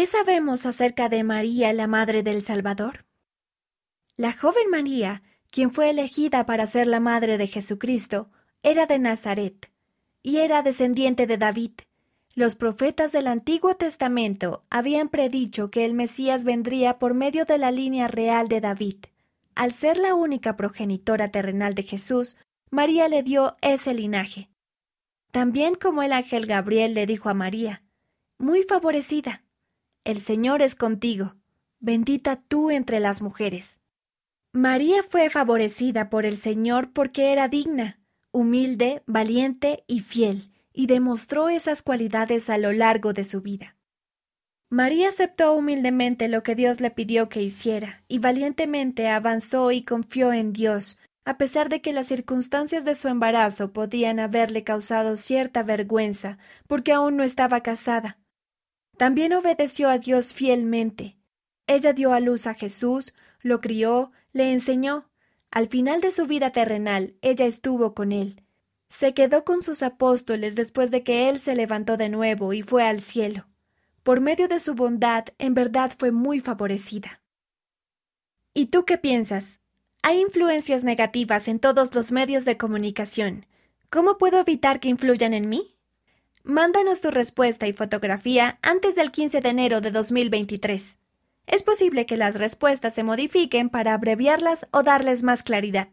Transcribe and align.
¿Qué 0.00 0.06
sabemos 0.06 0.64
acerca 0.64 1.10
de 1.10 1.22
María, 1.24 1.74
la 1.74 1.86
Madre 1.86 2.22
del 2.22 2.40
Salvador? 2.40 3.04
La 4.16 4.32
joven 4.32 4.70
María, 4.70 5.22
quien 5.50 5.70
fue 5.70 5.90
elegida 5.90 6.46
para 6.46 6.66
ser 6.66 6.86
la 6.86 7.00
Madre 7.00 7.36
de 7.36 7.46
Jesucristo, 7.46 8.30
era 8.62 8.86
de 8.86 8.98
Nazaret, 8.98 9.70
y 10.22 10.38
era 10.38 10.62
descendiente 10.62 11.26
de 11.26 11.36
David. 11.36 11.72
Los 12.34 12.54
profetas 12.54 13.12
del 13.12 13.26
Antiguo 13.26 13.74
Testamento 13.74 14.64
habían 14.70 15.10
predicho 15.10 15.68
que 15.68 15.84
el 15.84 15.92
Mesías 15.92 16.44
vendría 16.44 16.98
por 16.98 17.12
medio 17.12 17.44
de 17.44 17.58
la 17.58 17.70
línea 17.70 18.08
real 18.08 18.48
de 18.48 18.62
David. 18.62 19.04
Al 19.54 19.74
ser 19.74 19.98
la 19.98 20.14
única 20.14 20.56
progenitora 20.56 21.28
terrenal 21.28 21.74
de 21.74 21.82
Jesús, 21.82 22.38
María 22.70 23.06
le 23.10 23.22
dio 23.22 23.54
ese 23.60 23.92
linaje. 23.92 24.48
También 25.30 25.74
como 25.74 26.02
el 26.02 26.14
ángel 26.14 26.46
Gabriel 26.46 26.94
le 26.94 27.04
dijo 27.04 27.28
a 27.28 27.34
María, 27.34 27.82
Muy 28.38 28.62
favorecida, 28.62 29.42
el 30.04 30.20
Señor 30.20 30.62
es 30.62 30.74
contigo, 30.74 31.36
bendita 31.78 32.36
tú 32.36 32.70
entre 32.70 33.00
las 33.00 33.22
mujeres. 33.22 33.78
María 34.52 35.02
fue 35.02 35.30
favorecida 35.30 36.10
por 36.10 36.26
el 36.26 36.36
Señor 36.36 36.92
porque 36.92 37.32
era 37.32 37.48
digna, 37.48 38.00
humilde, 38.32 39.02
valiente 39.06 39.84
y 39.86 40.00
fiel, 40.00 40.50
y 40.72 40.86
demostró 40.86 41.48
esas 41.48 41.82
cualidades 41.82 42.48
a 42.50 42.58
lo 42.58 42.72
largo 42.72 43.12
de 43.12 43.24
su 43.24 43.42
vida. 43.42 43.76
María 44.70 45.08
aceptó 45.08 45.52
humildemente 45.52 46.28
lo 46.28 46.42
que 46.42 46.54
Dios 46.54 46.80
le 46.80 46.90
pidió 46.90 47.28
que 47.28 47.42
hiciera, 47.42 48.04
y 48.08 48.18
valientemente 48.18 49.08
avanzó 49.08 49.72
y 49.72 49.82
confió 49.82 50.32
en 50.32 50.52
Dios, 50.52 50.98
a 51.24 51.36
pesar 51.36 51.68
de 51.68 51.80
que 51.82 51.92
las 51.92 52.06
circunstancias 52.06 52.84
de 52.84 52.94
su 52.94 53.08
embarazo 53.08 53.72
podían 53.72 54.20
haberle 54.20 54.64
causado 54.64 55.16
cierta 55.16 55.62
vergüenza, 55.62 56.38
porque 56.66 56.92
aún 56.92 57.16
no 57.16 57.24
estaba 57.24 57.60
casada, 57.60 58.18
también 59.00 59.32
obedeció 59.32 59.88
a 59.88 59.96
Dios 59.96 60.34
fielmente. 60.34 61.16
Ella 61.66 61.94
dio 61.94 62.12
a 62.12 62.20
luz 62.20 62.46
a 62.46 62.52
Jesús, 62.52 63.14
lo 63.40 63.58
crió, 63.58 64.12
le 64.34 64.52
enseñó. 64.52 65.08
Al 65.50 65.68
final 65.68 66.02
de 66.02 66.10
su 66.10 66.26
vida 66.26 66.52
terrenal, 66.52 67.14
ella 67.22 67.46
estuvo 67.46 67.94
con 67.94 68.12
él. 68.12 68.44
Se 68.90 69.14
quedó 69.14 69.42
con 69.46 69.62
sus 69.62 69.82
apóstoles 69.82 70.54
después 70.54 70.90
de 70.90 71.02
que 71.02 71.30
él 71.30 71.38
se 71.38 71.56
levantó 71.56 71.96
de 71.96 72.10
nuevo 72.10 72.52
y 72.52 72.60
fue 72.60 72.86
al 72.86 73.00
cielo. 73.00 73.46
Por 74.02 74.20
medio 74.20 74.48
de 74.48 74.60
su 74.60 74.74
bondad, 74.74 75.24
en 75.38 75.54
verdad 75.54 75.92
fue 75.98 76.10
muy 76.10 76.40
favorecida. 76.40 77.22
¿Y 78.52 78.66
tú 78.66 78.84
qué 78.84 78.98
piensas? 78.98 79.60
Hay 80.02 80.20
influencias 80.20 80.84
negativas 80.84 81.48
en 81.48 81.58
todos 81.58 81.94
los 81.94 82.12
medios 82.12 82.44
de 82.44 82.58
comunicación. 82.58 83.46
¿Cómo 83.90 84.18
puedo 84.18 84.38
evitar 84.38 84.78
que 84.78 84.90
influyan 84.90 85.32
en 85.32 85.48
mí? 85.48 85.74
Mándanos 86.42 87.02
tu 87.02 87.10
respuesta 87.10 87.66
y 87.66 87.74
fotografía 87.74 88.58
antes 88.62 88.94
del 88.94 89.10
15 89.10 89.42
de 89.42 89.48
enero 89.50 89.82
de 89.82 89.90
2023. 89.90 90.96
Es 91.46 91.62
posible 91.62 92.06
que 92.06 92.16
las 92.16 92.38
respuestas 92.38 92.94
se 92.94 93.02
modifiquen 93.02 93.68
para 93.68 93.92
abreviarlas 93.92 94.66
o 94.70 94.82
darles 94.82 95.22
más 95.22 95.42
claridad. 95.42 95.90